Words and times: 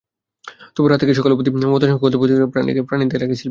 তবু 0.75 0.87
রাত 0.87 0.99
থেকে 1.01 1.13
সকাল 1.17 1.31
অবধি 1.33 1.49
মমতার 1.53 1.89
সঙ্গে 1.89 2.03
কথোপকথনই 2.03 2.49
প্রাণিত 2.85 3.11
রাখে 3.13 3.35
শিল্পীকে। 3.35 3.49